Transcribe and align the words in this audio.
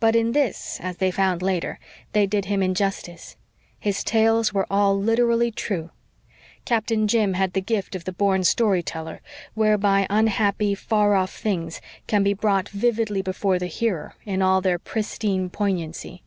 But 0.00 0.16
in 0.16 0.32
this, 0.32 0.80
as 0.82 0.96
they 0.96 1.12
found 1.12 1.42
later, 1.42 1.78
they 2.10 2.26
did 2.26 2.46
him 2.46 2.60
injustice. 2.60 3.36
His 3.78 4.02
tales 4.02 4.52
were 4.52 4.66
all 4.68 4.98
literally 4.98 5.52
true. 5.52 5.90
Captain 6.64 7.06
Jim 7.06 7.34
had 7.34 7.52
the 7.52 7.60
gift 7.60 7.94
of 7.94 8.02
the 8.02 8.10
born 8.10 8.42
storyteller, 8.42 9.20
whereby 9.54 10.08
"unhappy, 10.10 10.74
far 10.74 11.14
off 11.14 11.32
things" 11.38 11.80
can 12.08 12.24
be 12.24 12.34
brought 12.34 12.68
vividly 12.70 13.22
before 13.22 13.60
the 13.60 13.68
hearer 13.68 14.16
in 14.24 14.42
all 14.42 14.60
their 14.60 14.80
pristine 14.80 15.48
poignancy. 15.48 16.24